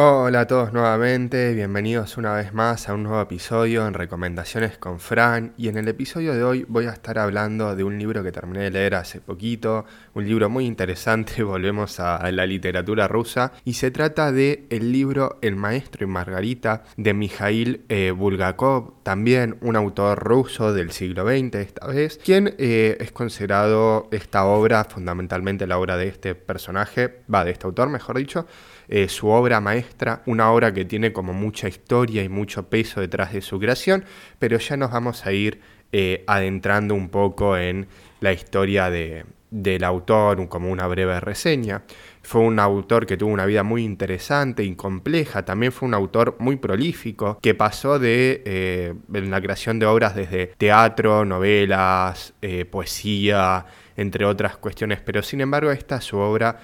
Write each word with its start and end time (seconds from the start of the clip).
Hola 0.00 0.42
a 0.42 0.46
todos 0.46 0.72
nuevamente, 0.72 1.52
bienvenidos 1.54 2.18
una 2.18 2.32
vez 2.34 2.54
más 2.54 2.88
a 2.88 2.94
un 2.94 3.02
nuevo 3.02 3.20
episodio 3.20 3.84
en 3.84 3.94
Recomendaciones 3.94 4.78
con 4.78 5.00
Fran. 5.00 5.54
Y 5.56 5.66
en 5.66 5.76
el 5.76 5.88
episodio 5.88 6.34
de 6.34 6.44
hoy 6.44 6.64
voy 6.68 6.86
a 6.86 6.92
estar 6.92 7.18
hablando 7.18 7.74
de 7.74 7.82
un 7.82 7.98
libro 7.98 8.22
que 8.22 8.30
terminé 8.30 8.60
de 8.60 8.70
leer 8.70 8.94
hace 8.94 9.20
poquito, 9.20 9.86
un 10.14 10.24
libro 10.24 10.48
muy 10.48 10.66
interesante, 10.66 11.42
volvemos 11.42 11.98
a, 11.98 12.30
la 12.30 12.46
literatura 12.46 13.08
rusa 13.08 13.50
y 13.64 13.72
se 13.72 13.90
trata 13.90 14.30
de 14.30 14.66
el 14.70 14.92
libro 14.92 15.40
El 15.42 15.56
maestro 15.56 16.04
y 16.04 16.08
Margarita 16.08 16.84
de 16.96 17.12
Mikhail 17.12 17.84
eh, 17.88 18.12
Bulgakov, 18.12 19.02
también 19.02 19.56
un 19.62 19.74
autor 19.74 20.20
ruso 20.20 20.72
del 20.72 20.92
siglo 20.92 21.26
XX 21.26 21.56
esta 21.56 21.88
vez, 21.88 22.20
quien 22.24 22.54
eh, 22.58 22.98
es 23.00 23.10
considerado 23.10 24.06
esta 24.12 24.44
obra, 24.44 24.84
fundamentalmente 24.84 25.66
la 25.66 25.76
obra 25.76 25.96
de 25.96 26.06
este 26.06 26.36
personaje, 26.36 27.22
va, 27.34 27.44
de 27.44 27.50
este 27.50 27.66
autor 27.66 27.88
mejor 27.88 28.16
dicho, 28.16 28.46
eh, 28.86 29.08
su 29.08 29.28
obra 29.28 29.60
maestra, 29.60 29.87
una 30.26 30.52
obra 30.52 30.72
que 30.72 30.84
tiene 30.84 31.12
como 31.12 31.32
mucha 31.32 31.68
historia 31.68 32.22
y 32.22 32.28
mucho 32.28 32.68
peso 32.68 33.00
detrás 33.00 33.32
de 33.32 33.40
su 33.40 33.58
creación, 33.58 34.04
pero 34.38 34.58
ya 34.58 34.76
nos 34.76 34.90
vamos 34.90 35.26
a 35.26 35.32
ir 35.32 35.60
eh, 35.92 36.24
adentrando 36.26 36.94
un 36.94 37.08
poco 37.08 37.56
en 37.56 37.88
la 38.20 38.32
historia 38.32 38.90
de, 38.90 39.24
del 39.50 39.84
autor, 39.84 40.48
como 40.48 40.70
una 40.70 40.86
breve 40.86 41.18
reseña. 41.20 41.82
Fue 42.22 42.42
un 42.42 42.58
autor 42.58 43.06
que 43.06 43.16
tuvo 43.16 43.32
una 43.32 43.46
vida 43.46 43.62
muy 43.62 43.84
interesante 43.84 44.62
y 44.64 44.74
compleja, 44.74 45.44
también 45.44 45.72
fue 45.72 45.88
un 45.88 45.94
autor 45.94 46.36
muy 46.38 46.56
prolífico, 46.56 47.38
que 47.40 47.54
pasó 47.54 47.98
de 47.98 48.42
eh, 48.44 48.94
la 49.08 49.40
creación 49.40 49.78
de 49.78 49.86
obras 49.86 50.14
desde 50.14 50.48
teatro, 50.58 51.24
novelas, 51.24 52.34
poesía, 52.70 53.64
entre 53.98 54.24
otras 54.24 54.56
cuestiones, 54.56 55.00
pero 55.00 55.22
sin 55.22 55.40
embargo 55.40 55.72
esta 55.72 55.96
es 55.96 56.04
su 56.04 56.18
obra 56.18 56.56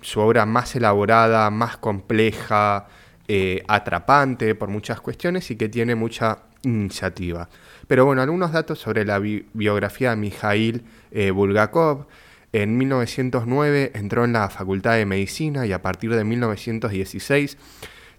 su 0.00 0.20
obra 0.20 0.46
más 0.46 0.74
elaborada, 0.76 1.50
más 1.50 1.76
compleja, 1.76 2.86
eh, 3.28 3.62
atrapante 3.68 4.54
por 4.54 4.68
muchas 4.68 5.00
cuestiones 5.00 5.50
y 5.50 5.56
que 5.56 5.68
tiene 5.68 5.94
mucha 5.94 6.40
iniciativa. 6.62 7.48
Pero 7.86 8.04
bueno, 8.04 8.22
algunos 8.22 8.52
datos 8.52 8.78
sobre 8.78 9.04
la 9.04 9.18
biografía 9.18 10.10
de 10.10 10.16
Mikhail 10.16 10.84
eh, 11.10 11.30
Bulgakov. 11.30 12.06
En 12.52 12.76
1909 12.76 13.92
entró 13.94 14.24
en 14.24 14.34
la 14.34 14.50
Facultad 14.50 14.96
de 14.96 15.06
Medicina 15.06 15.66
y 15.66 15.72
a 15.72 15.80
partir 15.80 16.14
de 16.14 16.24
1916 16.24 17.56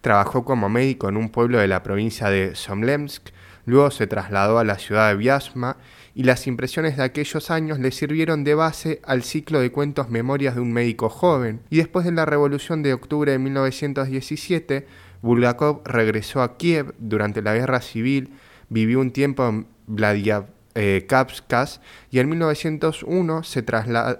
trabajó 0.02 0.44
como 0.44 0.70
médico 0.70 1.08
en 1.10 1.18
un 1.18 1.30
pueblo 1.30 1.60
de 1.60 1.68
la 1.68 1.84
provincia 1.84 2.30
de 2.30 2.56
Somlemsk. 2.56 3.30
Luego 3.66 3.92
se 3.92 4.08
trasladó 4.08 4.60
a 4.60 4.64
la 4.64 4.78
ciudad 4.78 5.10
de 5.10 5.16
Vyazma 5.16 5.78
y 6.16 6.24
las 6.24 6.48
impresiones 6.48 6.98
de 6.98 7.04
aquellos 7.04 7.50
años 7.50 7.80
le 7.80 7.92
sirvieron 7.92 8.44
de 8.44 8.56
base 8.56 9.02
al 9.04 9.24
ciclo 9.24 9.60
de 9.60 9.72
cuentos 9.72 10.10
Memorias 10.10 10.56
de 10.56 10.62
un 10.62 10.74
médico 10.74 11.10
joven, 11.10 11.62
y 11.70 11.78
después 11.78 12.06
de 12.06 12.12
la 12.12 12.26
Revolución 12.26 12.84
de 12.84 12.94
octubre 12.94 13.32
de 13.32 13.40
1917, 13.40 14.86
Bulgakov 15.22 15.82
regresó 15.86 16.42
a 16.42 16.58
Kiev 16.58 16.94
durante 17.00 17.42
la 17.42 17.56
Guerra 17.56 17.82
Civil, 17.82 18.34
vivió 18.70 19.00
un 19.00 19.12
tiempo 19.12 19.48
en 19.48 19.68
Vladikavkaz 19.88 21.80
y 22.12 22.20
en 22.20 22.30
1901 22.30 23.44
se 23.44 23.64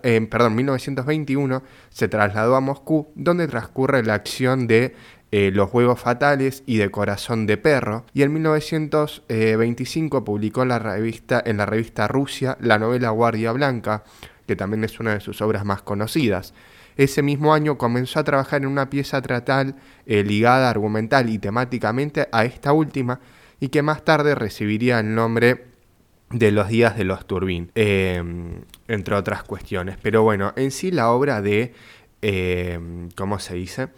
eh, 0.04 0.28
perdón, 0.32 0.56
1921 0.56 1.64
se 1.90 2.08
trasladó 2.08 2.56
a 2.56 2.62
Moscú, 2.62 3.12
donde 3.16 3.48
transcurre 3.48 4.04
la 4.04 4.14
acción 4.14 4.66
de 4.68 4.96
eh, 5.36 5.50
Los 5.52 5.72
Juegos 5.72 6.00
Fatales 6.00 6.62
y 6.68 6.78
de 6.78 6.92
Corazón 6.92 7.48
de 7.48 7.58
Perro, 7.58 8.06
y 8.14 8.22
en 8.22 8.34
1925 8.34 10.24
publicó 10.24 10.62
en 10.62 10.68
la, 10.68 10.78
revista, 10.78 11.42
en 11.44 11.58
la 11.58 11.66
revista 11.66 12.08
Rusia 12.08 12.56
la 12.62 12.78
novela 12.78 13.10
Guardia 13.10 13.52
Blanca, 13.52 14.04
que 14.46 14.56
también 14.56 14.84
es 14.84 15.00
una 15.00 15.16
de 15.16 15.22
sus 15.22 15.42
obras 15.42 15.66
más 15.66 15.82
conocidas. 15.82 16.54
Ese 16.98 17.24
mismo 17.24 17.56
año 17.56 17.80
comenzó 17.80 18.20
a 18.20 18.24
trabajar 18.24 18.62
en 18.62 18.68
una 18.68 18.92
pieza 18.92 19.24
teatral 19.24 19.76
eh, 20.06 20.24
ligada 20.24 20.70
argumental 20.70 21.28
y 21.32 21.40
temáticamente 21.40 22.30
a 22.32 22.46
esta 22.46 22.72
última, 22.72 23.20
y 23.60 23.70
que 23.70 23.82
más 23.82 24.06
tarde 24.06 24.36
recibiría 24.36 25.00
el 25.00 25.16
nombre 25.16 25.66
de 26.30 26.52
los 26.52 26.68
días 26.68 26.96
de 26.96 27.06
los 27.06 27.26
Turbín, 27.26 27.72
em, 27.74 28.62
entre 28.88 29.16
otras 29.16 29.42
cuestiones. 29.42 29.98
Pero 30.00 30.22
bueno, 30.22 30.54
en 30.58 30.70
sí 30.70 30.92
la 30.92 31.10
obra 31.10 31.42
de, 31.42 31.74
em, 32.24 33.10
¿cómo 33.12 33.38
se 33.38 33.54
dice? 33.56 33.90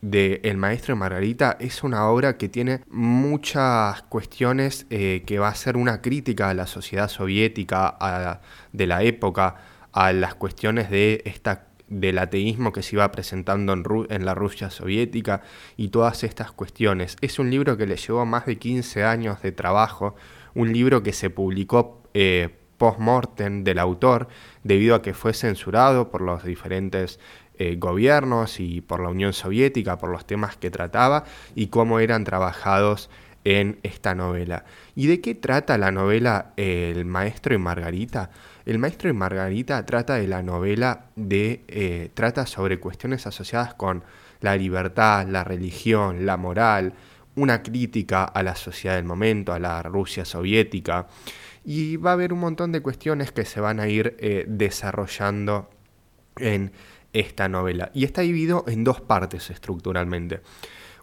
de 0.00 0.40
El 0.44 0.56
Maestro 0.56 0.94
de 0.94 1.00
Margarita 1.00 1.56
es 1.58 1.82
una 1.82 2.08
obra 2.08 2.36
que 2.36 2.48
tiene 2.48 2.82
muchas 2.90 4.02
cuestiones 4.02 4.86
eh, 4.90 5.24
que 5.26 5.38
va 5.38 5.48
a 5.48 5.54
ser 5.54 5.76
una 5.76 6.00
crítica 6.00 6.50
a 6.50 6.54
la 6.54 6.66
sociedad 6.66 7.08
soviética 7.08 8.40
de 8.72 8.86
la 8.86 9.02
época, 9.02 9.56
a 9.92 10.12
las 10.12 10.34
cuestiones 10.34 10.90
de 10.90 11.22
esta 11.24 11.66
del 11.88 12.18
ateísmo 12.18 12.72
que 12.72 12.82
se 12.82 12.96
iba 12.96 13.10
presentando 13.12 13.72
en, 13.72 13.84
en, 14.10 14.24
la 14.24 14.34
Rusia 14.34 14.70
soviética 14.70 15.42
y 15.76 15.88
todas 15.88 16.24
estas 16.24 16.50
cuestiones. 16.50 17.16
Es 17.20 17.38
un 17.38 17.48
libro 17.48 17.76
que 17.76 17.86
le 17.86 17.96
llevó 17.96 18.26
más 18.26 18.46
de 18.46 18.58
15 18.58 19.04
años 19.04 19.40
de 19.42 19.52
trabajo, 19.52 20.16
un 20.54 20.72
libro 20.72 21.04
que 21.04 21.12
se 21.12 21.30
publicó 21.30 22.02
eh, 22.12 22.48
post-mortem 22.76 23.64
del 23.64 23.78
autor 23.78 24.28
debido 24.62 24.94
a 24.94 25.02
que 25.02 25.14
fue 25.14 25.32
censurado 25.32 26.10
por 26.10 26.20
los 26.20 26.44
diferentes 26.44 27.18
eh, 27.58 27.76
gobiernos 27.76 28.60
y 28.60 28.80
por 28.80 29.00
la 29.00 29.08
Unión 29.08 29.32
Soviética, 29.32 29.98
por 29.98 30.10
los 30.10 30.26
temas 30.26 30.56
que 30.56 30.70
trataba 30.70 31.24
y 31.54 31.68
cómo 31.68 32.00
eran 32.00 32.24
trabajados 32.24 33.10
en 33.46 33.78
esta 33.84 34.16
novela. 34.16 34.64
¿Y 34.96 35.06
de 35.06 35.20
qué 35.20 35.36
trata 35.36 35.78
la 35.78 35.92
novela 35.92 36.52
El 36.56 37.04
Maestro 37.04 37.54
y 37.54 37.58
Margarita? 37.58 38.30
El 38.64 38.80
Maestro 38.80 39.08
y 39.08 39.12
Margarita 39.12 39.86
trata 39.86 40.16
de 40.16 40.26
la 40.26 40.42
novela 40.42 41.06
de. 41.14 41.62
Eh, 41.68 42.10
trata 42.14 42.44
sobre 42.46 42.80
cuestiones 42.80 43.24
asociadas 43.28 43.74
con 43.74 44.02
la 44.40 44.56
libertad, 44.56 45.28
la 45.28 45.44
religión, 45.44 46.26
la 46.26 46.36
moral, 46.36 46.94
una 47.36 47.62
crítica 47.62 48.24
a 48.24 48.42
la 48.42 48.56
sociedad 48.56 48.96
del 48.96 49.04
momento, 49.04 49.52
a 49.52 49.60
la 49.60 49.80
Rusia 49.82 50.24
soviética. 50.24 51.06
Y 51.64 51.98
va 51.98 52.10
a 52.10 52.14
haber 52.14 52.32
un 52.32 52.40
montón 52.40 52.72
de 52.72 52.80
cuestiones 52.80 53.30
que 53.30 53.44
se 53.44 53.60
van 53.60 53.78
a 53.78 53.86
ir 53.86 54.16
eh, 54.18 54.44
desarrollando 54.48 55.70
en 56.38 56.72
esta 57.20 57.48
novela 57.48 57.90
y 57.94 58.04
está 58.04 58.22
dividido 58.22 58.64
en 58.68 58.84
dos 58.84 59.00
partes 59.00 59.50
estructuralmente. 59.50 60.40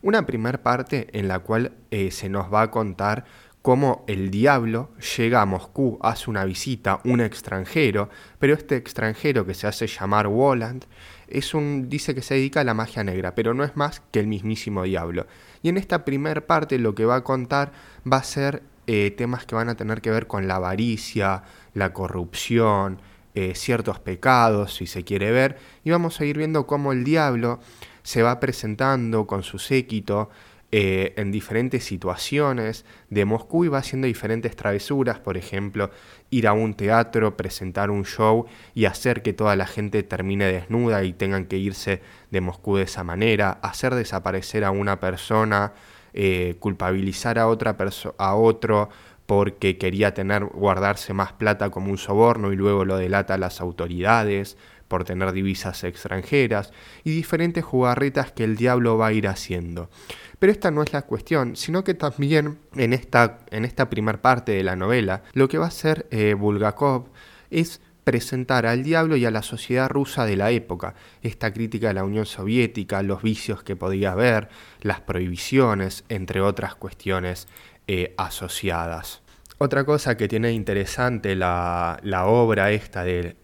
Una 0.01 0.25
primera 0.25 0.61
parte 0.61 1.07
en 1.13 1.27
la 1.27 1.39
cual 1.39 1.71
eh, 1.91 2.11
se 2.11 2.29
nos 2.29 2.53
va 2.53 2.63
a 2.63 2.71
contar 2.71 3.25
cómo 3.61 4.03
el 4.07 4.29
diablo 4.29 4.91
llega 5.17 5.41
a 5.41 5.45
Moscú, 5.45 5.97
hace 6.01 6.29
una 6.29 6.43
visita, 6.43 6.99
un 7.05 7.21
extranjero, 7.21 8.09
pero 8.37 8.53
este 8.53 8.75
extranjero 8.75 9.45
que 9.45 9.53
se 9.53 9.67
hace 9.67 9.87
llamar 9.87 10.27
Walland 10.27 10.85
es 11.29 11.53
un, 11.53 11.87
dice 11.89 12.13
que 12.13 12.21
se 12.21 12.33
dedica 12.33 12.59
a 12.59 12.65
la 12.65 12.73
magia 12.73 13.05
negra, 13.05 13.33
pero 13.33 13.53
no 13.53 13.63
es 13.63 13.77
más 13.77 14.01
que 14.11 14.19
el 14.19 14.27
mismísimo 14.27 14.83
diablo. 14.83 15.25
Y 15.61 15.69
en 15.69 15.77
esta 15.77 16.03
primera 16.03 16.45
parte 16.45 16.77
lo 16.77 16.93
que 16.93 17.05
va 17.05 17.15
a 17.15 17.23
contar 17.23 17.71
va 18.11 18.17
a 18.17 18.23
ser 18.23 18.63
eh, 18.85 19.11
temas 19.17 19.45
que 19.45 19.55
van 19.55 19.69
a 19.69 19.75
tener 19.75 20.01
que 20.01 20.11
ver 20.11 20.27
con 20.27 20.45
la 20.45 20.57
avaricia, 20.57 21.43
la 21.73 21.93
corrupción, 21.93 22.99
eh, 23.35 23.53
ciertos 23.55 23.99
pecados, 23.99 24.75
si 24.75 24.87
se 24.87 25.03
quiere 25.03 25.31
ver, 25.31 25.57
y 25.83 25.91
vamos 25.91 26.19
a 26.19 26.25
ir 26.25 26.37
viendo 26.37 26.67
cómo 26.67 26.91
el 26.91 27.03
diablo 27.03 27.59
se 28.03 28.21
va 28.21 28.39
presentando 28.39 29.25
con 29.25 29.43
su 29.43 29.59
séquito 29.59 30.29
eh, 30.75 31.13
en 31.17 31.31
diferentes 31.31 31.83
situaciones 31.83 32.83
de 33.11 33.25
Moscú 33.25 33.63
y 33.63 33.67
va 33.67 33.77
haciendo 33.77 34.07
diferentes 34.07 34.55
travesuras, 34.55 35.19
por 35.19 35.37
ejemplo, 35.37 35.91
ir 36.31 36.47
a 36.47 36.53
un 36.53 36.73
teatro, 36.73 37.37
presentar 37.37 37.91
un 37.91 38.05
show 38.05 38.47
y 38.73 38.85
hacer 38.85 39.21
que 39.21 39.33
toda 39.33 39.55
la 39.55 39.67
gente 39.67 40.01
termine 40.01 40.45
desnuda 40.45 41.03
y 41.03 41.13
tengan 41.13 41.45
que 41.45 41.57
irse 41.57 42.01
de 42.31 42.41
Moscú 42.41 42.77
de 42.77 42.85
esa 42.85 43.03
manera, 43.03 43.51
hacer 43.61 43.93
desaparecer 43.93 44.63
a 44.63 44.71
una 44.71 44.99
persona, 44.99 45.73
eh, 46.15 46.55
culpabilizar 46.59 47.37
a 47.37 47.47
otra 47.47 47.77
a 48.17 48.35
otro 48.35 48.89
porque 49.35 49.79
quería 49.79 50.13
tener, 50.13 50.45
guardarse 50.45 51.11
más 51.11 51.33
plata 51.33 51.71
como 51.71 51.89
un 51.89 51.97
soborno 51.97 52.53
y 52.53 52.55
luego 52.55 52.85
lo 52.85 52.97
delata 52.97 53.33
a 53.33 53.39
las 53.39 53.61
autoridades 53.61 54.57
por 54.87 55.05
tener 55.05 55.31
divisas 55.31 55.83
extranjeras 55.83 56.71
y 57.03 57.15
diferentes 57.15 57.63
jugarretas 57.63 58.31
que 58.31 58.43
el 58.43 58.55
diablo 58.55 58.95
va 58.95 59.07
a 59.07 59.11
ir 59.11 59.27
haciendo. 59.27 59.89
Pero 60.37 60.51
esta 60.51 60.69
no 60.69 60.83
es 60.83 60.93
la 60.93 61.01
cuestión, 61.01 61.55
sino 61.55 61.83
que 61.83 61.95
también 61.95 62.59
en 62.75 62.93
esta, 62.93 63.39
en 63.49 63.65
esta 63.65 63.89
primera 63.89 64.21
parte 64.21 64.51
de 64.51 64.63
la 64.63 64.75
novela 64.75 65.23
lo 65.33 65.47
que 65.47 65.57
va 65.57 65.65
a 65.65 65.69
hacer 65.69 66.05
eh, 66.11 66.35
Bulgakov 66.35 67.05
es 67.49 67.81
presentar 68.03 68.67
al 68.67 68.83
diablo 68.83 69.15
y 69.15 69.25
a 69.25 69.31
la 69.31 69.41
sociedad 69.41 69.89
rusa 69.89 70.27
de 70.27 70.35
la 70.35 70.51
época, 70.51 70.93
esta 71.23 71.51
crítica 71.51 71.87
de 71.87 71.95
la 71.95 72.03
Unión 72.03 72.27
Soviética, 72.27 73.01
los 73.01 73.23
vicios 73.23 73.63
que 73.63 73.75
podía 73.75 74.11
haber, 74.11 74.49
las 74.81 75.01
prohibiciones, 75.01 76.03
entre 76.09 76.41
otras 76.41 76.75
cuestiones 76.75 77.47
eh, 77.87 78.13
asociadas. 78.15 79.22
Otra 79.63 79.85
cosa 79.85 80.17
que 80.17 80.27
tiene 80.27 80.51
interesante 80.51 81.37
la, 81.37 81.97
obra 82.25 82.71
esta 82.71 83.05
de 83.05 83.37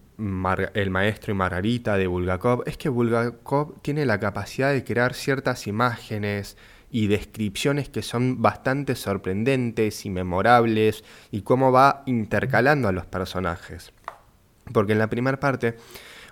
El 0.73 0.89
maestro 0.89 1.31
y 1.31 1.33
Margarita 1.33 1.95
de 1.95 2.07
Bulgakov 2.07 2.63
es 2.65 2.75
que 2.75 2.89
Bulgakov 2.89 3.81
tiene 3.81 4.05
la 4.05 4.19
capacidad 4.19 4.73
de 4.73 4.83
crear 4.83 5.13
ciertas 5.13 5.65
imágenes 5.65 6.57
y 6.91 7.07
descripciones 7.07 7.87
que 7.87 8.01
son 8.01 8.41
bastante 8.41 8.95
sorprendentes 8.95 10.05
y 10.05 10.09
memorables 10.09 11.05
y 11.31 11.43
cómo 11.43 11.71
va 11.71 12.03
intercalando 12.05 12.89
a 12.89 12.91
los 12.91 13.05
personajes. 13.05 13.93
Porque 14.73 14.91
en 14.91 14.99
la 14.99 15.09
primera 15.09 15.39
parte 15.39 15.77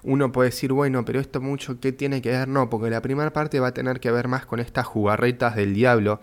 uno 0.04 0.34
puede 0.34 0.50
decir, 0.50 0.74
bueno, 0.74 1.06
pero 1.06 1.22
esto 1.22 1.40
mucho, 1.40 1.80
¿qué 1.80 1.94
tiene 1.94 2.22
que 2.22 2.32
ver? 2.32 2.50
No, 2.50 2.70
porque 2.70 2.90
la 2.90 3.02
primera 3.02 3.32
parte 3.32 3.62
va 3.62 3.68
a 3.68 3.74
tener 3.74 4.02
que 4.02 4.12
ver 4.12 4.28
más 4.28 4.46
con 4.46 4.60
estas 4.60 4.86
jugarretas 4.86 5.56
del 5.56 5.74
diablo 5.74 6.20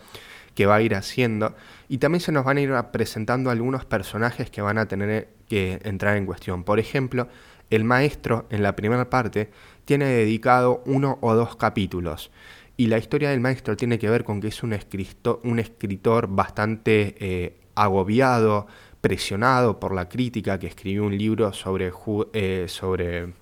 que 0.55 0.67
va 0.67 0.77
a 0.77 0.83
ir 0.83 0.95
haciendo. 0.95 1.55
Y 1.89 1.99
también 1.99 2.21
se 2.21 2.33
nos 2.33 2.45
van 2.45 2.57
a 2.57 2.61
ir 2.61 2.73
presentando 2.93 3.51
algunos 3.51 3.85
personajes 3.85 4.51
que 4.51 4.63
van 4.63 4.79
a 4.79 4.87
tener 4.87 5.29
que 5.49 5.81
entrar 5.85 6.17
en 6.17 6.27
cuestión. 6.27 6.65
Por 6.65 6.79
ejemplo, 6.79 7.29
el 7.71 7.85
maestro 7.85 8.47
en 8.51 8.63
la 8.63 8.77
primera 8.77 9.11
parte 9.11 9.51
tiene 9.85 10.07
dedicado 10.07 10.83
uno 10.87 11.19
o 11.21 11.35
dos 11.35 11.57
capítulos. 11.57 12.31
Y 12.77 12.87
la 12.87 12.99
historia 12.99 13.31
del 13.31 13.41
maestro 13.41 13.77
tiene 13.77 13.99
que 13.99 14.11
ver 14.11 14.25
con 14.25 14.41
que 14.41 14.49
es 14.49 14.63
un, 14.63 14.73
escritor, 14.73 15.41
un 15.45 15.59
escritor 15.59 16.27
bastante 16.29 17.15
eh, 17.21 17.57
agobiado, 17.75 18.67
presionado 19.01 19.79
por 19.79 19.95
la 19.95 20.09
crítica, 20.09 20.59
que 20.59 20.67
escribió 20.67 21.05
un 21.05 21.17
libro 21.17 21.53
sobre, 21.53 21.93
eh, 22.33 22.65
sobre 22.69 23.33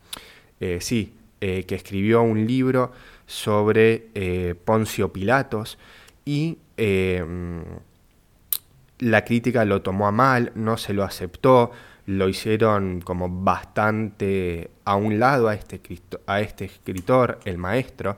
eh, 0.60 0.78
sí, 0.80 1.14
que 1.40 1.74
escribió 1.74 2.22
un 2.22 2.46
libro 2.46 2.92
sobre 3.26 4.54
Poncio 4.64 5.12
Pilatos 5.12 5.76
y 6.24 6.56
la 9.02 9.24
crítica 9.24 9.64
lo 9.64 9.82
tomó 9.82 10.06
a 10.06 10.12
mal, 10.12 10.52
no 10.54 10.76
se 10.76 10.92
lo 10.92 11.02
aceptó, 11.02 11.72
lo 12.06 12.28
hicieron 12.28 13.00
como 13.00 13.28
bastante 13.28 14.70
a 14.84 14.94
un 14.94 15.18
lado 15.18 15.48
a 15.48 15.54
este, 15.54 15.80
a 16.26 16.40
este 16.40 16.66
escritor, 16.66 17.40
el 17.44 17.58
maestro, 17.58 18.16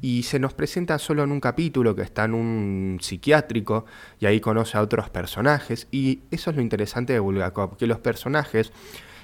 y 0.00 0.24
se 0.24 0.40
nos 0.40 0.52
presenta 0.52 0.98
solo 0.98 1.22
en 1.22 1.30
un 1.30 1.38
capítulo 1.38 1.94
que 1.94 2.02
está 2.02 2.24
en 2.24 2.34
un 2.34 2.98
psiquiátrico 3.00 3.86
y 4.18 4.26
ahí 4.26 4.40
conoce 4.40 4.76
a 4.76 4.82
otros 4.82 5.08
personajes 5.10 5.86
y 5.92 6.22
eso 6.32 6.50
es 6.50 6.56
lo 6.56 6.62
interesante 6.62 7.12
de 7.12 7.20
Bulgakov, 7.20 7.76
que 7.76 7.86
los 7.86 8.00
personajes 8.00 8.72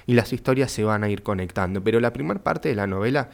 y 0.05 0.13
las 0.13 0.31
historias 0.31 0.71
se 0.71 0.85
van 0.85 1.03
a 1.03 1.09
ir 1.09 1.21
conectando, 1.21 1.83
pero 1.83 1.99
la 1.99 2.13
primera 2.13 2.41
parte 2.41 2.69
de 2.69 2.75
la 2.75 2.87
novela 2.87 3.29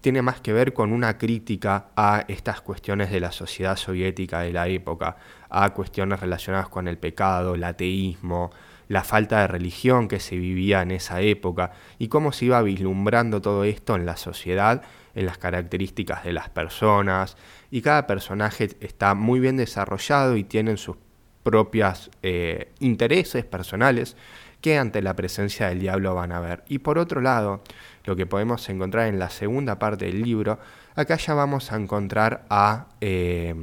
tiene 0.00 0.22
más 0.22 0.40
que 0.40 0.52
ver 0.52 0.72
con 0.72 0.92
una 0.92 1.18
crítica 1.18 1.88
a 1.96 2.24
estas 2.28 2.60
cuestiones 2.60 3.10
de 3.10 3.18
la 3.18 3.32
sociedad 3.32 3.76
soviética 3.76 4.40
de 4.40 4.52
la 4.52 4.68
época, 4.68 5.16
a 5.50 5.70
cuestiones 5.70 6.20
relacionadas 6.20 6.68
con 6.68 6.88
el 6.88 6.98
pecado, 6.98 7.54
el 7.54 7.64
ateísmo, 7.64 8.50
la 8.88 9.04
falta 9.04 9.40
de 9.40 9.46
religión 9.46 10.08
que 10.08 10.20
se 10.20 10.36
vivía 10.36 10.82
en 10.82 10.90
esa 10.90 11.20
época 11.20 11.72
y 11.98 12.08
cómo 12.08 12.32
se 12.32 12.46
iba 12.46 12.62
vislumbrando 12.62 13.40
todo 13.40 13.64
esto 13.64 13.96
en 13.96 14.06
la 14.06 14.16
sociedad, 14.16 14.82
en 15.14 15.26
las 15.26 15.38
características 15.38 16.24
de 16.24 16.32
las 16.32 16.48
personas 16.48 17.36
y 17.70 17.82
cada 17.82 18.06
personaje 18.06 18.70
está 18.80 19.14
muy 19.14 19.40
bien 19.40 19.56
desarrollado 19.56 20.36
y 20.36 20.44
tienen 20.44 20.78
sus 20.78 20.96
propios 21.42 22.10
eh, 22.22 22.72
intereses 22.80 23.44
personales 23.44 24.16
que 24.60 24.76
ante 24.76 25.02
la 25.02 25.14
presencia 25.14 25.68
del 25.68 25.80
diablo 25.80 26.14
van 26.14 26.32
a 26.32 26.40
ver. 26.40 26.64
Y 26.68 26.78
por 26.78 26.98
otro 26.98 27.20
lado, 27.20 27.62
lo 28.04 28.16
que 28.16 28.26
podemos 28.26 28.68
encontrar 28.68 29.06
en 29.06 29.18
la 29.18 29.30
segunda 29.30 29.78
parte 29.78 30.06
del 30.06 30.22
libro, 30.22 30.58
acá 30.94 31.16
ya 31.16 31.34
vamos 31.34 31.72
a 31.72 31.76
encontrar 31.76 32.44
a, 32.50 32.88
eh, 33.00 33.54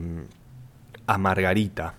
a 1.07 1.17
Margarita. 1.17 1.95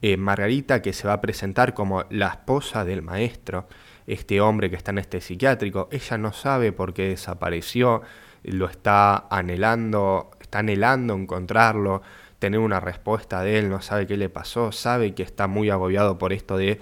Eh, 0.00 0.16
Margarita 0.16 0.80
que 0.80 0.92
se 0.92 1.08
va 1.08 1.14
a 1.14 1.20
presentar 1.20 1.74
como 1.74 2.04
la 2.10 2.28
esposa 2.28 2.84
del 2.84 3.02
maestro, 3.02 3.66
este 4.06 4.40
hombre 4.40 4.70
que 4.70 4.76
está 4.76 4.92
en 4.92 4.98
este 4.98 5.20
psiquiátrico, 5.20 5.88
ella 5.90 6.18
no 6.18 6.32
sabe 6.32 6.72
por 6.72 6.94
qué 6.94 7.08
desapareció, 7.08 8.02
lo 8.44 8.66
está 8.66 9.26
anhelando, 9.28 10.30
está 10.40 10.60
anhelando 10.60 11.14
encontrarlo, 11.14 12.02
tener 12.38 12.60
una 12.60 12.80
respuesta 12.80 13.42
de 13.42 13.58
él, 13.58 13.68
no 13.68 13.82
sabe 13.82 14.06
qué 14.06 14.16
le 14.16 14.28
pasó, 14.28 14.72
sabe 14.72 15.14
que 15.14 15.22
está 15.22 15.46
muy 15.46 15.70
agobiado 15.70 16.18
por 16.18 16.32
esto 16.32 16.56
de 16.56 16.80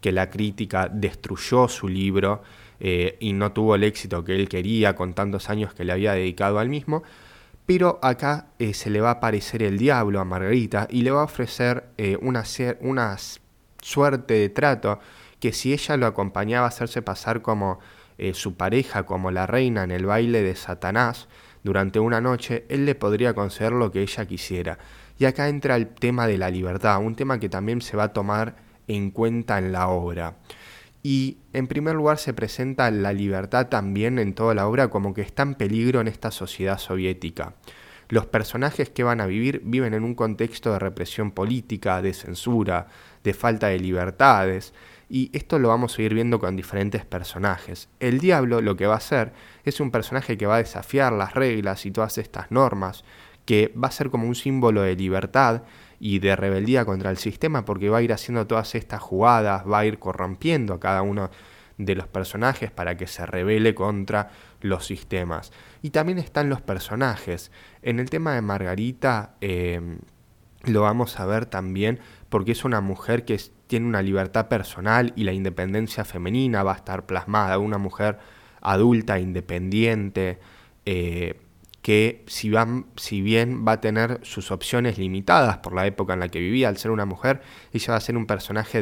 que 0.00 0.12
la 0.12 0.30
crítica 0.30 0.88
destruyó 0.90 1.68
su 1.68 1.88
libro 1.88 2.42
eh, 2.80 3.16
y 3.20 3.32
no 3.34 3.52
tuvo 3.52 3.74
el 3.74 3.84
éxito 3.84 4.24
que 4.24 4.34
él 4.34 4.48
quería 4.48 4.94
con 4.96 5.14
tantos 5.14 5.50
años 5.50 5.74
que 5.74 5.84
le 5.84 5.92
había 5.92 6.12
dedicado 6.12 6.58
al 6.58 6.68
mismo, 6.68 7.02
pero 7.66 7.98
acá 8.02 8.48
eh, 8.58 8.74
se 8.74 8.90
le 8.90 9.00
va 9.00 9.08
a 9.08 9.12
aparecer 9.12 9.62
el 9.62 9.78
diablo 9.78 10.20
a 10.20 10.24
Margarita 10.24 10.86
y 10.90 11.02
le 11.02 11.10
va 11.10 11.22
a 11.22 11.24
ofrecer 11.24 11.84
eh, 11.96 12.18
una, 12.20 12.44
una, 12.80 13.16
suerte 13.80 14.34
de 14.34 14.48
trato 14.48 14.98
que 15.40 15.52
si 15.52 15.72
ella 15.72 15.96
lo 15.96 16.06
acompañaba 16.06 16.66
a 16.66 16.68
hacerse 16.68 17.02
pasar 17.02 17.42
como 17.42 17.78
eh, 18.16 18.32
su 18.32 18.54
pareja, 18.56 19.04
como 19.04 19.30
la 19.30 19.46
reina 19.46 19.84
en 19.84 19.90
el 19.90 20.06
baile 20.06 20.42
de 20.42 20.56
Satanás, 20.56 21.28
durante 21.62 21.98
una 21.98 22.20
noche, 22.20 22.64
él 22.68 22.84
le 22.86 22.94
podría 22.94 23.34
conceder 23.34 23.72
lo 23.72 23.90
que 23.90 24.02
ella 24.02 24.26
quisiera. 24.26 24.78
Y 25.18 25.24
acá 25.24 25.48
entra 25.48 25.76
el 25.76 25.88
tema 25.88 26.26
de 26.26 26.38
la 26.38 26.50
libertad, 26.50 26.98
un 26.98 27.14
tema 27.14 27.38
que 27.38 27.48
también 27.48 27.80
se 27.80 27.96
va 27.96 28.04
a 28.04 28.12
tomar 28.12 28.56
en 28.86 29.10
cuenta 29.10 29.58
en 29.58 29.72
la 29.72 29.88
obra. 29.88 30.36
Y 31.06 31.36
en 31.52 31.66
primer 31.66 31.94
lugar 31.94 32.16
se 32.16 32.32
presenta 32.32 32.90
la 32.90 33.12
libertad 33.12 33.68
también 33.68 34.18
en 34.18 34.34
toda 34.34 34.54
la 34.54 34.66
obra 34.66 34.88
como 34.88 35.12
que 35.12 35.20
está 35.20 35.42
en 35.42 35.54
peligro 35.54 36.00
en 36.00 36.08
esta 36.08 36.30
sociedad 36.30 36.78
soviética. 36.78 37.56
Los 38.08 38.24
personajes 38.24 38.88
que 38.88 39.04
van 39.04 39.20
a 39.20 39.26
vivir 39.26 39.60
viven 39.66 39.92
en 39.92 40.02
un 40.02 40.14
contexto 40.14 40.72
de 40.72 40.78
represión 40.78 41.30
política, 41.30 42.00
de 42.00 42.14
censura, 42.14 42.86
de 43.22 43.34
falta 43.34 43.66
de 43.66 43.80
libertades, 43.80 44.72
y 45.10 45.28
esto 45.34 45.58
lo 45.58 45.68
vamos 45.68 45.98
a 45.98 46.02
ir 46.02 46.14
viendo 46.14 46.40
con 46.40 46.56
diferentes 46.56 47.04
personajes. 47.04 47.90
El 48.00 48.18
diablo 48.18 48.62
lo 48.62 48.74
que 48.74 48.86
va 48.86 48.94
a 48.94 48.98
hacer 48.98 49.34
es 49.64 49.80
un 49.80 49.90
personaje 49.90 50.38
que 50.38 50.46
va 50.46 50.56
a 50.56 50.58
desafiar 50.58 51.12
las 51.12 51.34
reglas 51.34 51.84
y 51.84 51.90
todas 51.90 52.16
estas 52.16 52.50
normas, 52.50 53.04
que 53.44 53.74
va 53.76 53.88
a 53.88 53.92
ser 53.92 54.08
como 54.08 54.26
un 54.26 54.34
símbolo 54.34 54.80
de 54.80 54.96
libertad 54.96 55.64
y 56.04 56.18
de 56.18 56.36
rebeldía 56.36 56.84
contra 56.84 57.08
el 57.08 57.16
sistema 57.16 57.64
porque 57.64 57.88
va 57.88 57.96
a 57.96 58.02
ir 58.02 58.12
haciendo 58.12 58.46
todas 58.46 58.74
estas 58.74 59.00
jugadas, 59.00 59.64
va 59.66 59.78
a 59.78 59.86
ir 59.86 59.98
corrompiendo 59.98 60.74
a 60.74 60.78
cada 60.78 61.00
uno 61.00 61.30
de 61.78 61.94
los 61.94 62.06
personajes 62.08 62.70
para 62.70 62.98
que 62.98 63.06
se 63.06 63.24
rebele 63.24 63.74
contra 63.74 64.28
los 64.60 64.84
sistemas. 64.84 65.50
Y 65.80 65.90
también 65.90 66.18
están 66.18 66.50
los 66.50 66.60
personajes. 66.60 67.50
En 67.80 68.00
el 68.00 68.10
tema 68.10 68.34
de 68.34 68.42
Margarita 68.42 69.36
em, 69.40 70.00
lo 70.64 70.82
vamos 70.82 71.18
a 71.18 71.24
ver 71.24 71.46
también 71.46 72.00
porque 72.28 72.52
es 72.52 72.66
una 72.66 72.82
mujer 72.82 73.24
que 73.24 73.40
tiene 73.66 73.86
una 73.86 74.02
libertad 74.02 74.48
personal 74.48 75.14
y 75.16 75.24
la 75.24 75.32
independencia 75.32 76.04
femenina 76.04 76.62
va 76.62 76.72
a 76.72 76.76
estar 76.76 77.06
plasmada, 77.06 77.56
una 77.56 77.78
mujer 77.78 78.18
adulta, 78.60 79.18
independiente, 79.18 80.38
eh, 80.84 81.40
que 81.84 82.24
si, 82.28 82.50
si 82.96 83.20
bien 83.20 83.68
va 83.68 83.72
a 83.72 83.80
tener 83.82 84.20
sus 84.22 84.50
opciones 84.50 84.96
limitadas 84.96 85.58
por 85.58 85.74
la 85.74 85.86
época 85.86 86.14
en 86.14 86.20
la 86.20 86.30
que 86.30 86.40
vivía, 86.40 86.70
al 86.70 86.78
ser 86.78 86.90
una 86.90 87.04
mujer, 87.04 87.42
ella 87.74 87.90
va 87.90 87.96
a 87.98 88.00
ser 88.00 88.16
un 88.16 88.24
personaje 88.24 88.80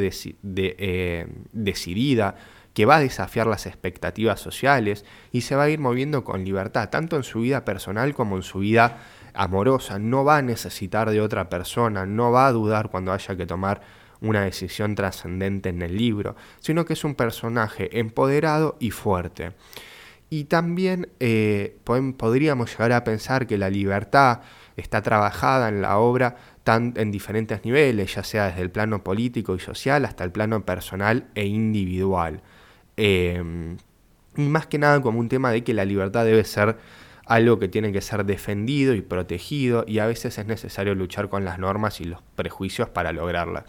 eh, 0.54 1.26
decidida, 1.50 2.36
que 2.72 2.86
va 2.86 2.96
a 2.96 3.00
desafiar 3.00 3.48
las 3.48 3.66
expectativas 3.66 4.38
sociales 4.38 5.04
y 5.32 5.40
se 5.40 5.56
va 5.56 5.64
a 5.64 5.68
ir 5.68 5.80
moviendo 5.80 6.22
con 6.22 6.44
libertad, 6.44 6.90
tanto 6.90 7.16
en 7.16 7.24
su 7.24 7.40
vida 7.40 7.64
personal 7.64 8.14
como 8.14 8.36
en 8.36 8.44
su 8.44 8.60
vida 8.60 8.98
amorosa. 9.34 9.98
No 9.98 10.22
va 10.22 10.36
a 10.36 10.42
necesitar 10.42 11.10
de 11.10 11.20
otra 11.20 11.48
persona, 11.48 12.06
no 12.06 12.30
va 12.30 12.46
a 12.46 12.52
dudar 12.52 12.88
cuando 12.88 13.12
haya 13.12 13.36
que 13.36 13.46
tomar 13.46 13.80
una 14.20 14.42
decisión 14.44 14.94
trascendente 14.94 15.70
en 15.70 15.82
el 15.82 15.96
libro, 15.96 16.36
sino 16.60 16.84
que 16.84 16.92
es 16.92 17.02
un 17.02 17.16
personaje 17.16 17.98
empoderado 17.98 18.76
y 18.78 18.92
fuerte. 18.92 19.54
Y 20.32 20.44
también 20.44 21.10
eh, 21.20 21.76
podríamos 22.16 22.70
llegar 22.70 22.92
a 22.92 23.04
pensar 23.04 23.46
que 23.46 23.58
la 23.58 23.68
libertad 23.68 24.40
está 24.78 25.02
trabajada 25.02 25.68
en 25.68 25.82
la 25.82 25.98
obra 25.98 26.36
tan, 26.64 26.94
en 26.96 27.10
diferentes 27.10 27.66
niveles, 27.66 28.14
ya 28.14 28.24
sea 28.24 28.46
desde 28.46 28.62
el 28.62 28.70
plano 28.70 29.04
político 29.04 29.54
y 29.54 29.58
social 29.58 30.06
hasta 30.06 30.24
el 30.24 30.32
plano 30.32 30.64
personal 30.64 31.26
e 31.34 31.44
individual. 31.44 32.40
Em, 32.96 33.76
y 34.34 34.48
más 34.48 34.66
que 34.68 34.78
nada 34.78 35.02
como 35.02 35.20
un 35.20 35.28
tema 35.28 35.50
de 35.50 35.62
que 35.64 35.74
la 35.74 35.84
libertad 35.84 36.24
debe 36.24 36.44
ser 36.44 36.78
algo 37.26 37.58
que 37.58 37.68
tiene 37.68 37.92
que 37.92 38.00
ser 38.00 38.24
defendido 38.24 38.94
y 38.94 39.02
protegido 39.02 39.84
y 39.86 39.98
a 39.98 40.06
veces 40.06 40.38
es 40.38 40.46
necesario 40.46 40.94
luchar 40.94 41.28
con 41.28 41.44
las 41.44 41.58
normas 41.58 42.00
y 42.00 42.04
los 42.06 42.22
prejuicios 42.36 42.88
para 42.88 43.12
lograrla. 43.12 43.66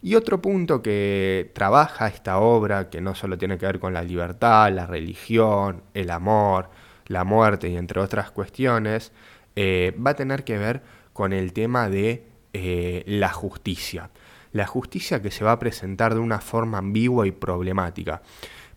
Y 0.00 0.14
otro 0.14 0.40
punto 0.40 0.80
que 0.80 1.50
trabaja 1.54 2.06
esta 2.06 2.38
obra, 2.38 2.88
que 2.88 3.00
no 3.00 3.14
solo 3.14 3.36
tiene 3.36 3.58
que 3.58 3.66
ver 3.66 3.80
con 3.80 3.92
la 3.92 4.02
libertad, 4.02 4.72
la 4.72 4.86
religión, 4.86 5.82
el 5.92 6.10
amor, 6.10 6.70
la 7.06 7.24
muerte 7.24 7.68
y 7.68 7.76
entre 7.76 8.00
otras 8.00 8.30
cuestiones, 8.30 9.12
eh, 9.56 9.96
va 10.04 10.12
a 10.12 10.16
tener 10.16 10.44
que 10.44 10.56
ver 10.56 10.82
con 11.12 11.32
el 11.32 11.52
tema 11.52 11.88
de 11.88 12.28
eh, 12.52 13.02
la 13.06 13.30
justicia. 13.30 14.10
La 14.52 14.66
justicia 14.66 15.20
que 15.20 15.32
se 15.32 15.44
va 15.44 15.52
a 15.52 15.58
presentar 15.58 16.14
de 16.14 16.20
una 16.20 16.40
forma 16.40 16.78
ambigua 16.78 17.26
y 17.26 17.32
problemática. 17.32 18.22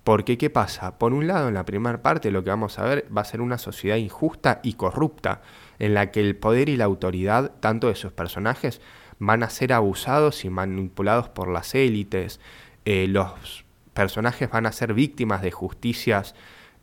Porque, 0.04 0.40
¿qué 0.40 0.50
pasa? 0.50 0.98
Por 0.98 1.14
un 1.14 1.28
lado, 1.28 1.48
en 1.48 1.54
la 1.54 1.66
primera 1.66 2.02
parte 2.02 2.32
lo 2.32 2.44
que 2.44 2.50
vamos 2.50 2.80
a 2.80 2.84
ver 2.84 3.06
va 3.16 3.22
a 3.22 3.26
ser 3.26 3.42
una 3.42 3.60
sociedad 3.60 3.98
injusta 3.98 4.60
y 4.64 4.74
corrupta, 4.74 5.44
en 5.78 5.94
la 5.94 6.10
que 6.10 6.20
el 6.20 6.36
poder 6.36 6.70
y 6.70 6.78
la 6.78 6.86
autoridad, 6.86 7.52
tanto 7.60 7.88
de 7.88 7.96
sus 7.96 8.12
personajes, 8.12 8.82
van 9.22 9.44
a 9.44 9.52
ser 9.52 9.72
abusados 9.72 10.46
y 10.46 10.50
manipulados 10.50 11.30
por 11.30 11.48
las 11.48 11.76
élites, 11.76 12.40
eh, 12.86 13.06
los 13.08 13.66
personajes 13.94 14.50
van 14.50 14.66
a 14.66 14.72
ser 14.72 14.96
víctimas 14.96 15.44
de 15.44 15.52
justicias, 15.52 16.34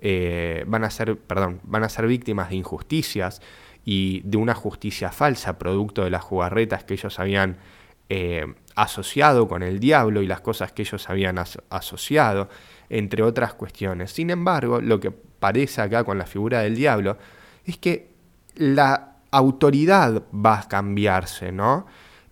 eh, 0.01 0.63
van 0.69 0.85
a 0.85 0.91
ser, 0.91 1.19
perdón, 1.19 1.61
van 1.65 1.83
a 1.83 1.89
ser 1.89 2.07
víctimas 2.07 2.51
de 2.51 2.55
injusticias 2.55 3.43
y 3.85 4.21
de 4.21 4.37
una 4.37 4.55
justicia 4.55 5.11
falsa, 5.11 5.59
producto 5.59 6.05
de 6.05 6.11
las 6.11 6.23
jugarretas 6.23 6.85
que 6.85 6.95
ellos 6.95 7.19
habían 7.19 7.57
eh, 8.09 8.47
asociado 8.77 9.49
con 9.49 9.65
el 9.65 9.81
diablo 9.81 10.23
y 10.23 10.29
las 10.29 10.41
cosas 10.41 10.71
que 10.71 10.83
ellos 10.83 11.11
habían 11.11 11.39
asociado, 11.71 12.49
entre 12.89 13.25
otras 13.25 13.55
cuestiones. 13.55 14.13
Sin 14.13 14.31
embargo, 14.31 14.81
lo 14.81 15.01
que 15.01 15.11
parece 15.11 15.81
acá 15.83 16.05
con 16.05 16.19
la 16.19 16.27
figura 16.27 16.61
del 16.61 16.77
diablo 16.77 17.19
es 17.65 17.79
que 17.79 18.13
la 18.55 19.17
autoridad 19.33 20.23
va 20.33 20.61
a 20.61 20.69
cambiarse, 20.69 21.51
¿no? 21.51 21.87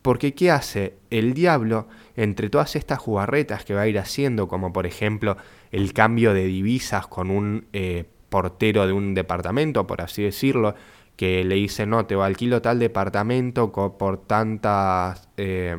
Porque 0.07 0.35
¿qué 0.35 0.53
hace 0.53 0.99
el 1.11 1.35
diablo 1.35 1.89
entre 2.15 2.49
todas 2.49 2.77
estas 2.77 3.01
jugarretas 3.01 3.65
que 3.65 3.75
va 3.75 3.81
a 3.81 3.89
ir 3.89 3.99
haciendo, 3.99 4.47
como 4.47 4.73
por 4.73 4.87
ejemplo 4.87 5.37
el 5.73 5.93
cambio 5.95 6.33
de 6.33 6.45
divisas 6.45 7.09
con 7.09 7.29
un 7.29 7.67
eh, 7.73 8.05
portero 8.29 8.87
de 8.87 8.93
un 8.93 9.15
departamento, 9.15 9.89
por 9.89 10.03
así 10.03 10.23
decirlo, 10.23 10.77
que 11.17 11.43
le 11.43 11.57
dice, 11.57 11.87
no, 11.87 12.07
te 12.07 12.15
alquilo 12.15 12.63
tal 12.63 12.79
departamento 12.79 13.73
por 13.73 14.25
tantas... 14.29 15.29
Eh, 15.39 15.77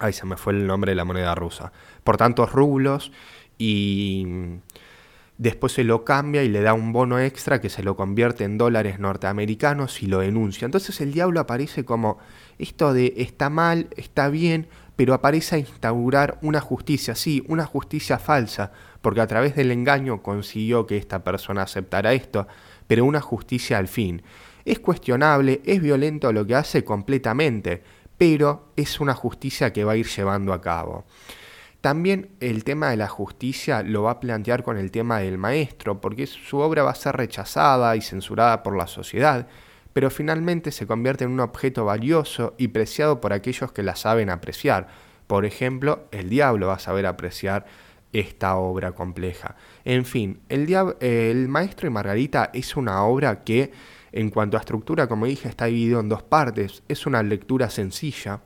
ay, 0.00 0.12
se 0.12 0.26
me 0.26 0.36
fue 0.36 0.52
el 0.54 0.66
nombre 0.66 0.90
de 0.90 0.96
la 0.96 1.04
moneda 1.04 1.36
rusa. 1.36 1.70
Por 2.02 2.16
tantos 2.16 2.50
rublos 2.50 3.12
y 3.58 4.26
después 5.38 5.72
se 5.72 5.84
lo 5.84 6.04
cambia 6.04 6.42
y 6.42 6.48
le 6.48 6.62
da 6.62 6.74
un 6.74 6.92
bono 6.92 7.18
extra 7.18 7.60
que 7.60 7.68
se 7.68 7.82
lo 7.82 7.96
convierte 7.96 8.44
en 8.44 8.58
dólares 8.58 8.98
norteamericanos 8.98 10.02
y 10.02 10.06
lo 10.06 10.20
denuncia. 10.20 10.64
Entonces 10.64 11.00
el 11.00 11.12
diablo 11.12 11.40
aparece 11.40 11.84
como 11.84 12.18
esto 12.58 12.92
de 12.92 13.14
está 13.16 13.50
mal, 13.50 13.88
está 13.96 14.28
bien, 14.28 14.68
pero 14.96 15.12
aparece 15.12 15.56
a 15.56 15.58
instaurar 15.58 16.38
una 16.40 16.60
justicia, 16.60 17.14
sí, 17.14 17.44
una 17.48 17.66
justicia 17.66 18.18
falsa, 18.18 18.72
porque 19.02 19.20
a 19.20 19.26
través 19.26 19.54
del 19.54 19.70
engaño 19.70 20.22
consiguió 20.22 20.86
que 20.86 20.96
esta 20.96 21.22
persona 21.22 21.62
aceptara 21.62 22.14
esto, 22.14 22.46
pero 22.86 23.04
una 23.04 23.20
justicia 23.20 23.76
al 23.76 23.88
fin. 23.88 24.22
Es 24.64 24.80
cuestionable, 24.80 25.60
es 25.64 25.80
violento 25.80 26.32
lo 26.32 26.46
que 26.46 26.54
hace 26.54 26.82
completamente, 26.82 27.82
pero 28.16 28.72
es 28.74 28.98
una 28.98 29.14
justicia 29.14 29.72
que 29.72 29.84
va 29.84 29.92
a 29.92 29.96
ir 29.96 30.06
llevando 30.06 30.52
a 30.54 30.60
cabo. 30.60 31.04
También 31.80 32.30
el 32.40 32.64
tema 32.64 32.90
de 32.90 32.96
la 32.96 33.08
justicia 33.08 33.82
lo 33.82 34.04
va 34.04 34.12
a 34.12 34.20
plantear 34.20 34.62
con 34.62 34.76
el 34.76 34.90
tema 34.90 35.18
del 35.20 35.38
maestro, 35.38 36.00
porque 36.00 36.26
su 36.26 36.58
obra 36.58 36.82
va 36.82 36.90
a 36.90 36.96
ser 36.96 37.16
rechazada 37.16 37.94
y 37.96 38.00
censurada 38.00 38.62
por 38.62 38.76
la 38.76 38.86
sociedad, 38.86 39.46
pero 39.92 40.10
finalmente 40.10 40.72
se 40.72 40.86
convierte 40.86 41.24
en 41.24 41.30
un 41.30 41.40
objeto 41.40 41.84
valioso 41.84 42.54
y 42.58 42.68
preciado 42.68 43.20
por 43.20 43.32
aquellos 43.32 43.72
que 43.72 43.82
la 43.82 43.96
saben 43.96 44.30
apreciar. 44.30 44.88
Por 45.26 45.44
ejemplo, 45.44 46.06
el 46.10 46.28
diablo 46.28 46.68
va 46.68 46.74
a 46.74 46.78
saber 46.78 47.06
apreciar 47.06 47.66
esta 48.12 48.56
obra 48.56 48.92
compleja. 48.92 49.56
En 49.84 50.04
fin, 50.04 50.40
el, 50.48 51.48
Maestro 51.48 51.86
y 51.86 51.90
Margarita 51.90 52.50
es 52.52 52.76
una 52.76 53.02
obra 53.04 53.44
que, 53.44 53.72
en 54.12 54.30
cuanto 54.30 54.56
a 54.56 54.60
estructura, 54.60 55.06
como 55.06 55.26
dije, 55.26 55.48
está 55.48 55.66
dividido 55.66 56.00
en 56.00 56.08
dos 56.08 56.22
partes. 56.22 56.82
Es 56.88 57.06
una 57.06 57.22
lectura 57.22 57.70
sencilla 57.70 58.40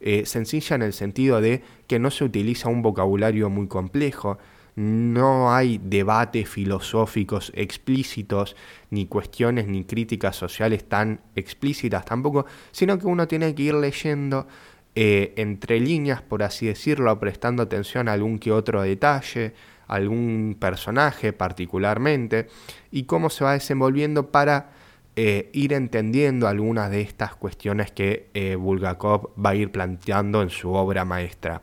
eh, 0.00 0.24
sencilla 0.26 0.76
en 0.76 0.82
el 0.82 0.92
sentido 0.92 1.40
de 1.40 1.62
que 1.86 1.98
no 1.98 2.10
se 2.10 2.24
utiliza 2.24 2.68
un 2.68 2.82
vocabulario 2.82 3.50
muy 3.50 3.68
complejo, 3.68 4.38
no 4.76 5.52
hay 5.52 5.78
debates 5.82 6.48
filosóficos 6.48 7.52
explícitos, 7.54 8.56
ni 8.90 9.06
cuestiones 9.06 9.66
ni 9.66 9.84
críticas 9.84 10.36
sociales 10.36 10.88
tan 10.88 11.20
explícitas 11.34 12.04
tampoco, 12.04 12.46
sino 12.70 12.98
que 12.98 13.06
uno 13.06 13.28
tiene 13.28 13.54
que 13.54 13.64
ir 13.64 13.74
leyendo 13.74 14.46
eh, 14.94 15.34
entre 15.36 15.80
líneas, 15.80 16.22
por 16.22 16.42
así 16.42 16.66
decirlo, 16.66 17.18
prestando 17.20 17.62
atención 17.62 18.08
a 18.08 18.12
algún 18.12 18.38
que 18.38 18.52
otro 18.52 18.82
detalle, 18.82 19.52
algún 19.86 20.56
personaje 20.58 21.32
particularmente, 21.32 22.46
y 22.90 23.04
cómo 23.04 23.28
se 23.28 23.44
va 23.44 23.52
desenvolviendo 23.52 24.30
para 24.30 24.70
eh, 25.16 25.50
ir 25.52 25.72
entendiendo 25.72 26.48
algunas 26.48 26.90
de 26.90 27.00
estas 27.00 27.34
cuestiones 27.34 27.90
que 27.90 28.28
eh, 28.34 28.54
Bulgakov 28.54 29.30
va 29.38 29.50
a 29.50 29.54
ir 29.54 29.72
planteando 29.72 30.42
en 30.42 30.50
su 30.50 30.72
obra 30.72 31.04
maestra. 31.04 31.62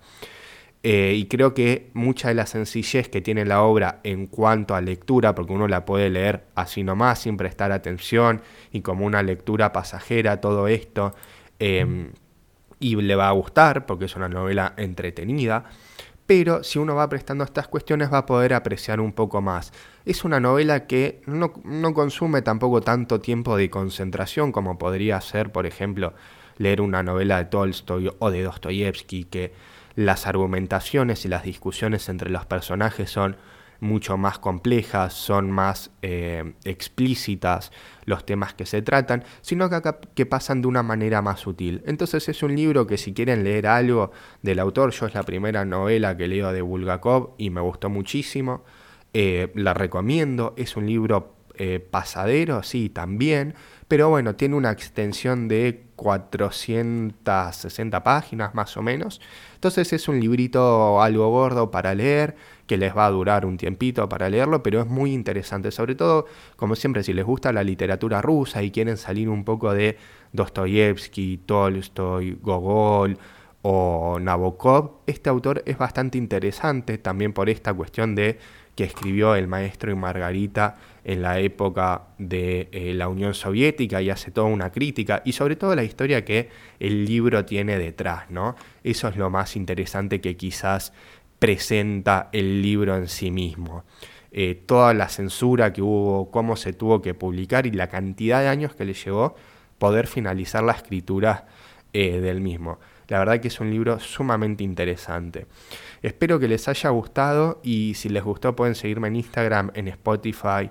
Eh, 0.84 1.16
y 1.18 1.26
creo 1.26 1.54
que 1.54 1.90
mucha 1.94 2.30
de 2.30 2.36
la 2.36 2.46
sencillez 2.46 3.10
que 3.10 3.20
tiene 3.20 3.46
la 3.46 3.62
obra 3.64 4.00
en 4.04 4.28
cuanto 4.28 4.76
a 4.76 4.82
lectura, 4.82 5.34
porque 5.34 5.54
uno 5.54 5.68
la 5.68 5.86
puede 5.86 6.10
leer 6.10 6.46
así 6.56 6.84
nomás, 6.84 7.20
sin 7.20 7.36
prestar 7.36 7.72
atención, 7.72 8.42
y 8.72 8.82
como 8.82 9.06
una 9.06 9.24
lectura 9.24 9.74
pasajera, 9.74 10.40
todo 10.40 10.68
esto, 10.68 11.16
em, 11.60 12.12
y 12.80 12.96
le 12.96 13.16
va 13.16 13.28
a 13.28 13.32
gustar, 13.32 13.86
porque 13.86 14.06
es 14.06 14.16
una 14.16 14.30
novela 14.30 14.74
entretenida, 14.78 15.66
pero 16.28 16.62
si 16.64 16.78
uno 16.78 16.94
va 16.94 17.08
prestando 17.08 17.46
estas 17.46 17.70
cuestiones 17.70 18.12
va 18.14 18.20
a 18.20 18.26
poder 18.26 18.54
apreciar 18.54 19.00
un 19.00 19.14
poco 19.14 19.42
más. 19.42 19.72
Es 20.06 20.26
una 20.26 20.42
novela 20.42 20.86
que 20.86 21.22
no, 21.26 21.54
consume 21.94 22.42
tampoco 22.42 22.82
tanto 22.82 23.22
tiempo 23.22 23.56
de 23.56 23.70
concentración 23.70 24.52
como 24.52 24.78
podría 24.78 25.20
ser, 25.22 25.52
por 25.54 25.66
ejemplo, 25.66 26.14
leer 26.58 26.82
una 26.82 27.02
novela 27.02 27.38
de 27.38 27.46
Tolstoy 27.46 28.12
o 28.20 28.30
de 28.30 28.44
Dostoyevsky, 28.44 29.24
que 29.24 29.54
las 29.96 30.28
argumentaciones 30.28 31.24
y 31.24 31.30
las 31.30 31.44
discusiones 31.44 32.10
entre 32.10 32.30
los 32.30 32.46
personajes 32.46 33.10
son 33.10 33.38
mucho 33.80 34.18
más 34.18 34.40
complejas, 34.40 35.14
son 35.14 35.52
más 35.52 35.92
eh, 36.02 36.54
explícitas 36.64 37.72
los 38.06 38.26
temas 38.26 38.54
que 38.54 38.66
se 38.66 38.82
tratan, 38.82 39.24
sino 39.42 39.70
que, 39.70 39.82
que 40.16 40.26
pasan 40.26 40.62
de 40.62 40.68
una 40.68 40.84
manera 40.84 41.22
más 41.22 41.42
sutil. 41.42 41.84
Entonces 41.86 42.28
es 42.30 42.44
un 42.44 42.56
libro 42.56 42.88
que 42.88 42.98
si 42.98 43.14
quieren 43.14 43.44
leer 43.44 43.68
algo 43.68 44.12
del 44.42 44.60
autor, 44.60 44.92
yo 44.92 45.06
es 45.06 45.14
la 45.14 45.24
primera 45.24 45.66
novela 45.66 46.16
que 46.16 46.28
leo 46.28 46.52
de 46.52 46.62
Bulgakov 46.62 47.34
y 47.38 47.50
me 47.50 47.62
gustó 47.62 47.90
muchísimo, 47.90 48.64
eh, 49.14 49.52
la 49.56 49.74
recomiendo, 49.74 50.54
es 50.58 50.78
un 50.78 50.86
libro 50.86 51.38
eh, 51.60 51.80
pasadero, 51.80 52.62
sí, 52.62 52.90
también, 52.90 53.56
pero 53.88 54.10
bueno, 54.10 54.36
tiene 54.36 54.56
una 54.56 54.70
extensión 54.70 55.48
de 55.48 55.86
460 55.96 58.04
páginas 58.04 58.54
más 58.54 58.78
o 58.78 58.84
menos, 58.84 59.20
entonces 59.56 59.92
es 59.92 60.08
un 60.08 60.20
librito 60.20 61.02
algo 61.02 61.32
gordo 61.32 61.72
para 61.72 61.96
leer, 61.96 62.36
que 62.68 62.78
les 62.78 62.96
va 62.96 63.06
a 63.06 63.12
durar 63.12 63.46
un 63.46 63.58
tiempito 63.58 64.08
para 64.08 64.30
leerlo, 64.30 64.62
pero 64.62 64.82
es 64.82 64.88
muy 64.88 65.14
interesante, 65.14 65.72
sobre 65.72 65.96
todo, 65.96 66.26
como 66.56 66.76
siempre, 66.76 67.04
si 67.04 67.14
les 67.14 67.26
gusta 67.26 67.52
la 67.52 67.64
literatura 67.64 68.22
rusa 68.22 68.62
y 68.62 68.72
quieren 68.72 68.98
salir 68.98 69.30
un 69.30 69.44
poco 69.44 69.74
de 69.74 69.98
Dostoyevsky, 70.34 71.38
Tolstoy, 71.46 72.38
Gogol 72.42 73.18
o 73.62 74.20
Nabokov, 74.20 75.00
este 75.08 75.30
autor 75.30 75.64
es 75.66 75.78
bastante 75.78 76.18
interesante 76.18 76.98
también 76.98 77.34
por 77.34 77.50
esta 77.50 77.74
cuestión 77.74 78.14
de 78.14 78.38
que 78.76 78.84
escribió 78.84 79.34
el 79.34 79.48
maestro 79.48 79.92
y 79.92 79.96
Margarita 79.96 80.76
en 81.04 81.24
la 81.24 81.40
época 81.40 82.10
de 82.20 82.70
eh, 82.72 82.94
la 82.94 83.08
Unión 83.08 83.34
Soviética 83.34 84.04
y 84.04 84.12
hace 84.12 84.30
toda 84.30 84.46
una 84.46 84.72
crítica 84.72 85.24
y 85.26 85.32
sobre 85.32 85.56
todo 85.56 85.76
la 85.76 85.84
historia 85.84 86.24
que 86.24 86.50
el 86.80 87.06
libro 87.06 87.44
tiene 87.44 87.80
detrás, 87.80 88.30
¿no? 88.30 88.56
Eso 88.84 89.08
es 89.08 89.18
lo 89.18 89.32
más 89.32 89.56
interesante 89.56 90.22
que 90.22 90.38
quizás 90.38 90.94
presenta 91.40 92.30
el 92.32 92.62
libro 92.62 92.96
en 92.96 93.08
sí 93.08 93.32
mismo. 93.32 93.84
Eh, 94.32 94.56
toda 94.66 94.94
la 94.94 95.10
censura 95.10 95.74
que 95.74 95.82
hubo, 95.82 96.30
cómo 96.32 96.56
se 96.56 96.74
tuvo 96.74 97.02
que 97.02 97.14
publicar 97.14 97.66
y 97.66 97.72
la 97.72 97.88
cantidad 97.88 98.42
de 98.42 98.48
años 98.48 98.76
que 98.76 98.86
le 98.86 98.94
llevó 98.94 99.36
poder 99.78 100.08
finalizar 100.08 100.64
la 100.64 100.74
escritura 100.74 101.48
eh, 101.94 102.20
del 102.20 102.42
mismo. 102.42 102.80
La 103.08 103.20
verdad 103.20 103.40
que 103.40 103.48
es 103.48 103.60
un 103.60 103.72
libro 103.72 104.00
sumamente 104.00 104.64
interesante. 104.64 105.48
Espero 106.02 106.40
que 106.40 106.48
les 106.48 106.68
haya 106.68 106.90
gustado 106.90 107.62
y 107.64 107.94
si 107.96 108.10
les 108.10 108.24
gustó 108.24 108.56
pueden 108.56 108.76
seguirme 108.76 109.08
en 109.08 109.16
Instagram, 109.16 109.72
en 109.76 109.88
Spotify 109.88 110.70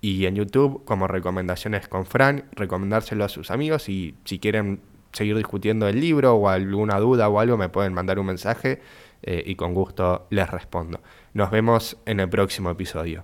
y 0.00 0.26
en 0.26 0.36
YouTube 0.36 0.84
como 0.84 1.08
recomendaciones 1.08 1.88
con 1.88 2.04
Fran, 2.04 2.44
recomendárselo 2.52 3.24
a 3.24 3.28
sus 3.28 3.50
amigos 3.50 3.88
y 3.88 4.14
si 4.24 4.38
quieren 4.38 4.80
seguir 5.12 5.36
discutiendo 5.36 5.88
el 5.88 5.98
libro 5.98 6.34
o 6.34 6.48
alguna 6.48 6.98
duda 7.00 7.28
o 7.28 7.40
algo 7.40 7.56
me 7.56 7.70
pueden 7.70 7.94
mandar 7.94 8.18
un 8.18 8.26
mensaje 8.26 8.80
eh, 9.22 9.42
y 9.44 9.54
con 9.56 9.74
gusto 9.74 10.26
les 10.30 10.50
respondo. 10.50 11.00
Nos 11.32 11.50
vemos 11.50 11.98
en 12.06 12.20
el 12.20 12.28
próximo 12.28 12.70
episodio. 12.70 13.16